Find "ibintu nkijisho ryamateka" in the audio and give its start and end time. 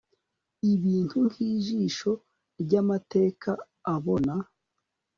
0.73-3.51